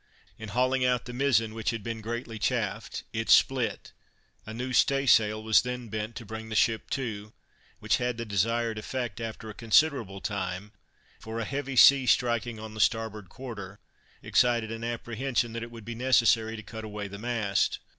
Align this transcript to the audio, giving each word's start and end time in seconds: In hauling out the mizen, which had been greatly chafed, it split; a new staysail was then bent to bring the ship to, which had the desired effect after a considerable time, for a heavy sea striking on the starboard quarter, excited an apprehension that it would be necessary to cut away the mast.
In 0.39 0.49
hauling 0.49 0.83
out 0.83 1.05
the 1.05 1.13
mizen, 1.13 1.53
which 1.53 1.69
had 1.69 1.83
been 1.83 2.01
greatly 2.01 2.39
chafed, 2.39 3.03
it 3.13 3.29
split; 3.29 3.91
a 4.47 4.51
new 4.51 4.73
staysail 4.73 5.43
was 5.43 5.61
then 5.61 5.89
bent 5.89 6.15
to 6.15 6.25
bring 6.25 6.49
the 6.49 6.55
ship 6.55 6.89
to, 6.89 7.33
which 7.77 7.97
had 7.97 8.17
the 8.17 8.25
desired 8.25 8.79
effect 8.79 9.21
after 9.21 9.47
a 9.47 9.53
considerable 9.53 10.19
time, 10.19 10.71
for 11.19 11.39
a 11.39 11.45
heavy 11.45 11.75
sea 11.75 12.07
striking 12.07 12.57
on 12.59 12.73
the 12.73 12.79
starboard 12.79 13.29
quarter, 13.29 13.79
excited 14.23 14.71
an 14.71 14.83
apprehension 14.83 15.53
that 15.53 15.61
it 15.61 15.69
would 15.69 15.85
be 15.85 15.93
necessary 15.93 16.55
to 16.55 16.63
cut 16.63 16.83
away 16.83 17.07
the 17.07 17.19
mast. 17.19 17.77